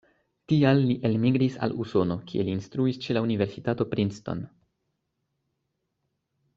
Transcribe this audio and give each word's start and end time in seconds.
Tial 0.51 0.79
li 0.91 0.93
elmigris 1.09 1.59
al 1.67 1.75
Usono, 1.83 2.17
kie 2.31 2.45
li 2.47 2.55
instruis 2.59 2.99
ĉe 3.05 3.15
la 3.19 3.23
universitato 3.29 3.87
Princeton. 3.95 4.45